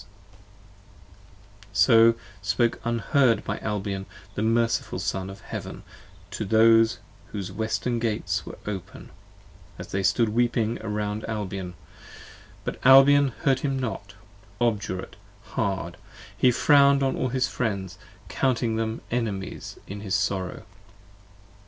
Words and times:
S" 0.01 0.07
So 1.73 2.15
spoke, 2.41 2.81
unheard 2.83 3.43
by 3.43 3.59
Albion, 3.59 4.07
the 4.33 4.41
merciful 4.41 4.97
Son 4.97 5.29
of 5.29 5.41
Heaven 5.41 5.83
To 6.31 6.43
those 6.43 6.97
whose 7.27 7.51
Western 7.51 7.99
Gates 7.99 8.43
were 8.43 8.57
open, 8.65 9.11
as 9.77 9.89
they 9.89 10.01
stood 10.01 10.29
weeping 10.29 10.77
35 10.77 10.91
Around 10.91 11.25
Albion: 11.29 11.73
but 12.63 12.79
Albion 12.83 13.27
heard 13.43 13.59
him 13.59 13.77
not: 13.77 14.15
obdurate, 14.59 15.17
hard, 15.51 15.97
He 16.35 16.49
frown'd 16.49 17.03
on 17.03 17.15
all 17.15 17.29
his 17.29 17.47
Friends, 17.47 17.99
counting 18.27 18.77
them 18.77 19.01
enemies 19.11 19.77
in 19.85 19.99
his 19.99 20.15
sorrow. 20.15 20.63